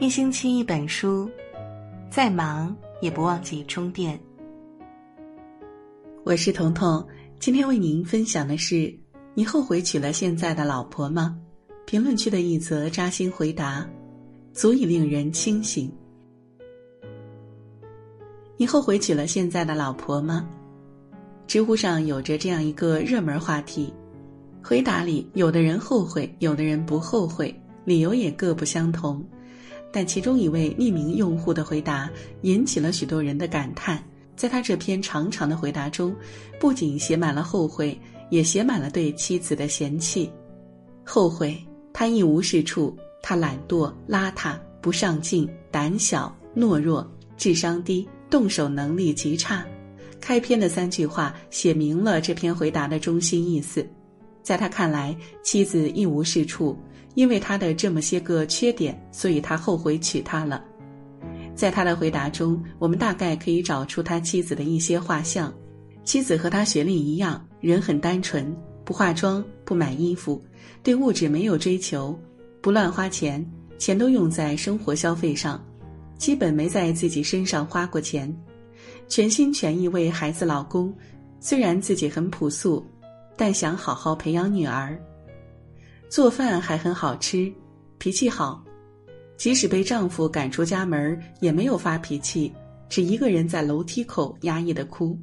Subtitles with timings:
[0.00, 1.28] 一星期一本书，
[2.08, 4.18] 再忙也不忘记充电。
[6.22, 7.04] 我是彤彤，
[7.40, 8.96] 今天为您分享的是：
[9.34, 11.36] 你后悔娶了现在的老婆吗？
[11.84, 13.84] 评论区的一则扎心回答，
[14.52, 15.92] 足以令人清醒。
[18.56, 20.48] 你后悔娶了现在的老婆吗？
[21.48, 23.92] 知乎上有着这样一个热门话题，
[24.62, 27.52] 回答里有的人后悔，有的人不后悔，
[27.84, 29.28] 理由也各不相同。
[29.92, 32.10] 但其中一位匿名用户的回答
[32.42, 34.02] 引起了许多人的感叹。
[34.36, 36.14] 在他这篇长长的回答中，
[36.60, 37.98] 不仅写满了后悔，
[38.30, 40.30] 也写满了对妻子的嫌弃。
[41.04, 41.56] 后悔
[41.92, 47.04] 他一无是处，他懒惰、邋遢、不上进、胆小、懦弱、
[47.36, 49.66] 智商低、动手能力极差。
[50.20, 53.84] 开篇的三句话写明了这篇回答的中心意思。
[54.42, 56.78] 在他看来，妻子一无是处。
[57.18, 60.64] 因为他的这么些个缺点，所以他后悔娶她了。
[61.52, 65.52] 在他的回答中，我们大概可以找出他妻子的一些画像。
[66.04, 70.40] 妻子和他学历一样，人很单纯，不化妆，不买衣服，
[70.80, 72.16] 对物质没有追求，
[72.60, 73.44] 不乱花钱，
[73.78, 75.60] 钱都用在生活消费上，
[76.18, 78.32] 基本没在自己身上花过钱，
[79.08, 80.94] 全心全意为孩子老公。
[81.40, 82.86] 虽然自己很朴素，
[83.36, 84.96] 但想好好培养女儿。
[86.08, 87.52] 做饭还很好吃，
[87.98, 88.64] 脾气好，
[89.36, 92.52] 即使被丈夫赶出家门也没有发脾气，
[92.88, 95.18] 只一个人在楼梯口压抑的哭。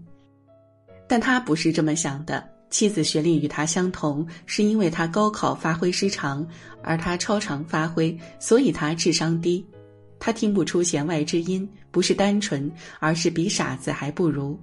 [1.07, 6.47] 但他不是这么想的，妻子学历与他相同，是因为他高考发挥失常，
[6.83, 9.65] 而他超常发挥，所以他智商低。
[10.19, 14.59] 他听不出弦外之音，不是单纯，而是比傻子还不如。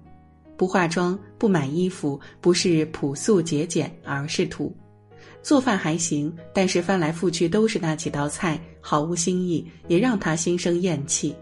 [0.56, 4.74] 不化妆，不买衣服，不是朴素节俭，而是土。
[5.42, 11.34] 做饭还行，但是翻来覆去都是那几道菜，毫无新意，也让他心生厌弃。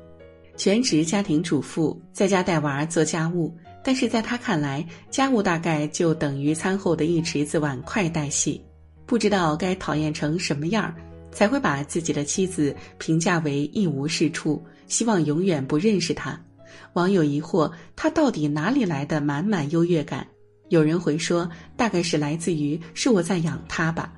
[0.56, 8.62] 全职家庭主妇，在家带娃做家务，但是在他看来，家务大概就等于餐后的一池子碗筷带戏。
[9.06, 10.94] 不知道该讨厌成什么样儿，
[11.31, 16.41] 才会把自己的妻子评价为一无是处，希望永远不认识他。
[16.94, 20.27] 网友疑惑，他到底哪里来的满满优越感？
[20.70, 24.12] 有人回说，大概是来自于是我在养他吧。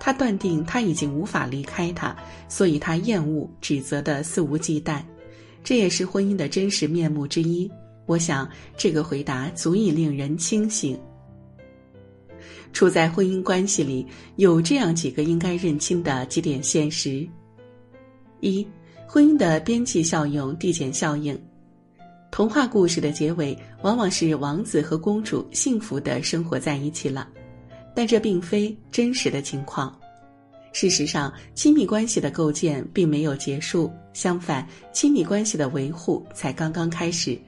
[0.00, 2.16] 他断定他已经无法离开他，
[2.48, 5.02] 所以他厌恶、指责的肆无忌惮。
[5.62, 7.70] 这也是婚姻的真实面目之一。
[8.06, 10.98] 我想，这个回答足以令人清醒。
[12.72, 14.06] 处在婚姻关系里，
[14.36, 17.28] 有这样几个应该认清的几点现实：
[18.40, 18.66] 一、
[19.06, 21.38] 婚姻的边际效用递减效应。
[22.34, 27.28] 童话故事的结尾往往是王子和公主幸福的生活在一起了，
[27.94, 29.96] 但这并非真实的情况。
[30.72, 37.38] 事实上，亲密关系的构建并没有结束，相反，亲密关系的维护才刚刚开始。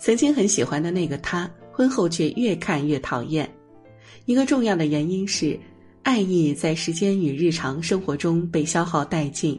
[0.00, 3.48] 曾经很喜欢的那个他，婚后却越看越讨厌。
[4.24, 5.56] 一个重要的原因是，
[6.02, 9.56] 爱意在时间与日常生活中被消耗殆尽，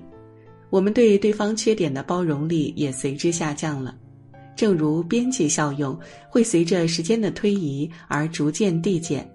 [0.70, 3.96] 我们对对方缺点的包容力也随之下降了。
[4.56, 5.98] 正如边际效用
[6.30, 9.30] 会随着时间的推移而逐渐递减，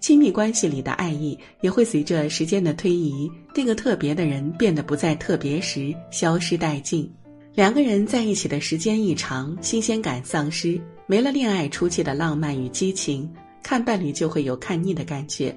[0.00, 7.10] 亲密关系里的爱意也会随着时间的推移，那个特别的人变得不再特别时消失殆尽。
[7.54, 13.30] 两个人在一起的时间一长，新鲜感丧失，没了恋爱初期的浪漫与激情，
[13.62, 15.54] 看伴侣就会有看腻的感觉。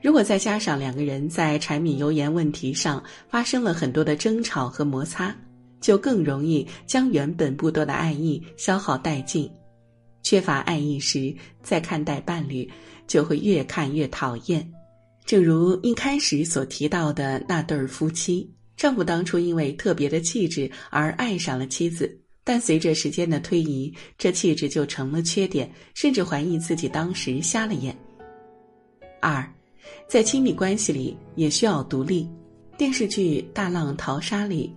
[0.00, 5.36] 如果再加上两个人在柴米油盐问题上发生了很多的争吵和摩擦。
[5.80, 9.50] 就更容易将原本不多的爱意消耗殆尽，
[10.22, 12.68] 缺乏爱意时，再看待伴侣
[13.06, 14.68] 就会越看越讨厌。
[15.24, 27.96] 正如一开始所提到的那对儿夫妻，丈夫当初因为特别的气质而爱上了妻子，但随着时间的推移，这气质就成了缺点，甚至怀疑自己当时瞎了眼。
[29.20, 29.44] 二，
[30.08, 32.28] 在亲密关系里也需要独立。
[32.78, 34.72] 电视剧《大浪淘沙》里。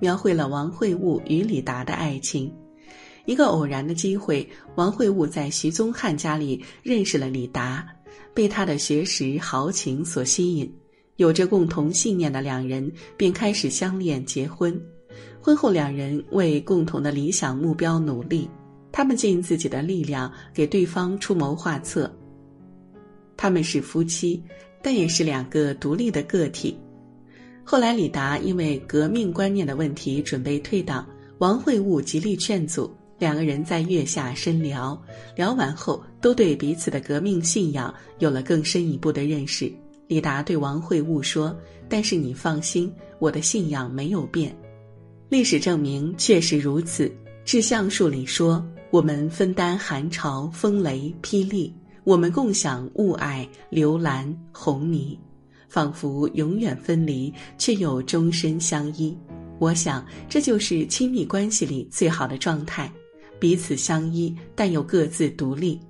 [0.00, 2.52] 描绘了王会悟与李达的爱情。
[3.26, 7.86] 一个偶然的机会，王会悟在徐宗汉家里认识了李达，
[8.34, 10.70] 被他的学识豪情所吸引，
[11.16, 14.78] 有着共同信念的两人便开始相恋结婚。
[15.40, 18.48] 婚后，两人为共同的理想目标努力，
[18.92, 22.10] 他们尽自己的力量给对方出谋划策。
[23.36, 24.42] 他们是夫妻，
[24.82, 26.78] 但也是两个独立的个体。
[27.64, 31.06] 后来，李达因为革命观念的问题准备退党，
[31.38, 35.00] 王会悟极力劝阻，两个人在月下深聊，
[35.34, 39.72] 聊完后都对彼此的革命信仰有了更深一步的认识。
[40.06, 41.56] 李达对王会悟说
[41.88, 44.54] ：“但是你放心，我的信仰没有变。”
[45.30, 47.10] 历史证明确实如此。
[47.46, 51.74] 志向树里说：“我们分担寒潮、风雷、霹雳，
[52.04, 55.16] 我们共享雾霭、流岚、红霓，
[55.68, 59.16] 仿佛永远分离，却又终身相依。”
[59.60, 62.92] 我想，这就是亲密关系里最好的状态，
[63.38, 65.80] 彼此相依，但又各自独立。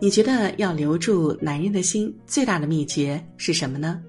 [0.00, 4.02] 你觉得要留住男人的心，最大的秘诀是什么呢？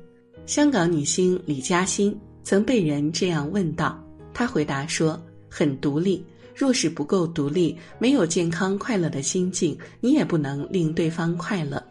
[0.45, 4.01] 香港女星李嘉欣曾被人这样问道，
[4.33, 6.25] 她回答说：“很独立。”
[6.55, 11.83] 若是不够独立，没有健康快乐的心境，你也不能令对方快乐。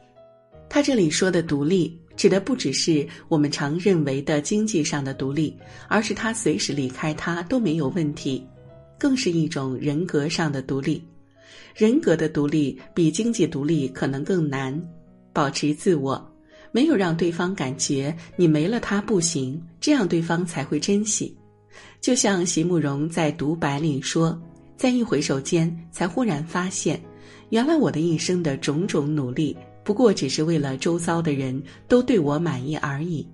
[0.68, 5.56] 她这里说的独立，指的不只是我们常认为的经济上的独立，
[5.88, 8.47] 而是他随时离开他都没有问题，
[8.99, 11.03] 更是一种人格上的独立。
[11.75, 14.81] 人格的独立比经济独立可能更难。
[15.32, 16.23] 保持自我，
[16.70, 21.35] 没有让对方感觉你没了他不行，这样对方才会珍惜。
[22.00, 24.41] 就像席慕容在独白里说。
[24.75, 27.00] 在一回首间，才忽然发现，
[27.50, 33.26] 原来我的一生的种种努力，不过只是为了周遭的人都对我满意而已。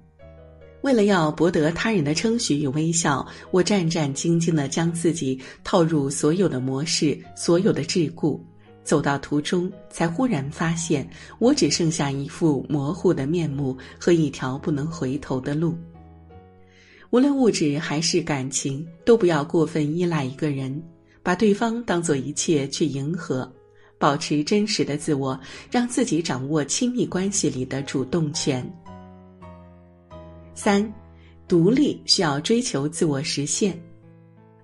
[0.82, 8.40] 为了要博得他人的称许与微笑，我战战兢兢地将自己套入所有的模式、所有的桎梏，
[8.84, 11.08] 走到途中，才忽然发现，
[11.38, 15.76] 我只剩下一副模糊的面目和一条不能回头的路。
[17.10, 20.82] 无论物质还是感情，都不要过分依赖一个人。
[21.20, 23.52] 把对方当做一切去迎合，
[23.98, 25.38] 保持真实的自我，
[25.70, 28.64] 让自己掌握亲密关系里的主动权。
[30.54, 30.92] 三，
[31.46, 33.78] 独立需要追求自我实现。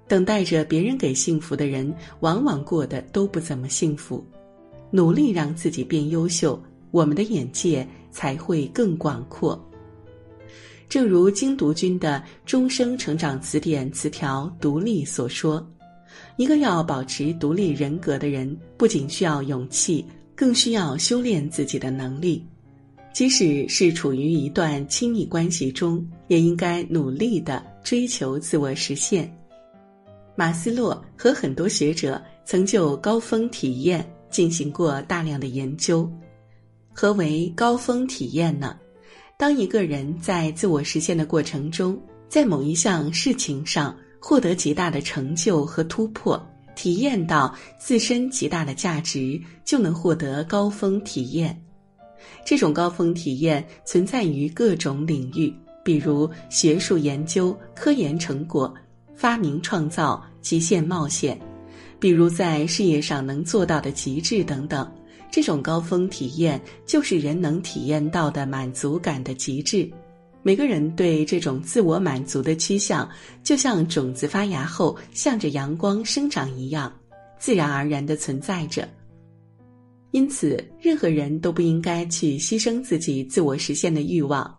[0.07, 4.25] 等待着别人给幸福的人，往往过得都不怎么幸福。
[4.91, 9.59] 努力让自己变优秀，我们的眼界才会更广阔。
[10.89, 15.67] 正如精读君的《终生成长词典》词条“独立”所说。
[16.37, 20.05] 一个要保持独立人格的人，不仅需要勇气，
[20.35, 22.45] 更需要修炼自己的能力。
[23.13, 29.33] 即使是处于一段亲密关系中，也应该努力的追求自我实现。
[30.35, 36.11] 马斯洛和很多学者曾就高峰体验进行过大量的研究。
[36.93, 38.77] 何为高峰体验呢？
[39.39, 41.97] 当一个人在自我实现的过程中，
[42.29, 43.97] 在某一项事情上。
[44.27, 46.43] 获得极大的成就和突破，
[46.75, 51.55] 体验到自身极大的价值，就能获得高峰体验。
[52.43, 55.53] 这种高峰体验存在于各种领域，
[55.85, 58.75] 比如学术研究、科研成果、
[59.15, 61.37] 发明创造、极限冒险；
[62.01, 64.91] 比如在事业上能做到的极致等等。
[65.31, 69.87] 这种高峰体验就是人能体验到的满足感的极致。
[70.47, 73.09] 每个人对这种自我满足的趋向，
[73.43, 76.93] 就像种子发芽后向着阳光生长一样，
[77.39, 78.87] 自然而然的存在着。
[80.11, 84.55] 因此，任何人都不应该去牺牲自己自我实现的欲望，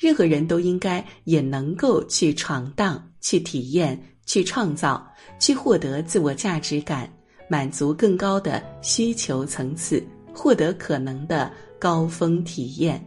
[0.00, 3.96] 任何人都应该也能够去闯荡、去体验、
[4.26, 5.06] 去创造、
[5.38, 7.08] 去获得自我价值感，
[7.48, 10.04] 满足更高的需求层次，
[10.34, 13.00] 获得可能的高峰体验。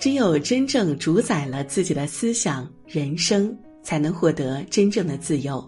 [0.00, 5.62] 只有真正主宰了自己的思想、人生，才能获得真正的自由。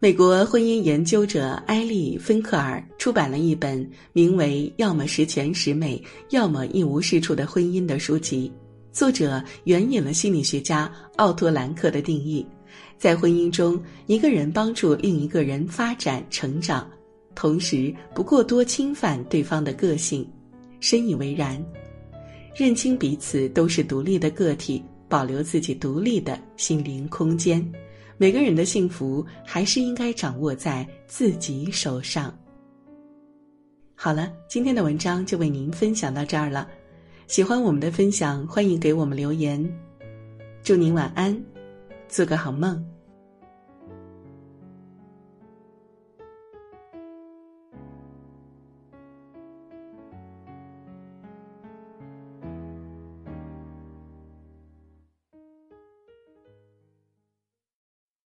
[0.00, 8.50] 美国婚姻研究者埃利·芬克尔出版了一本名为《要么十全十美，要么一无是处的婚姻》的书籍。
[8.90, 12.44] 作者援引了心理学家奥托·兰克的定义：
[12.98, 16.90] 在婚姻中，一个人帮助另一个人发展成长，
[17.36, 20.28] 同时不过多侵犯对方的个性。
[20.80, 21.64] 深以为然。
[22.54, 27.72] 认清彼此都是独立的个体，保留自己独立的心灵空间。
[28.16, 32.32] 每个人的幸福还是应该掌握在自己手上。
[33.96, 36.68] 好了，今天的文章就为您分享到这儿了。
[37.26, 39.68] 喜欢我们的分享，欢迎给我们留言。
[40.62, 41.36] 祝您晚安，
[42.08, 42.84] 做个好梦。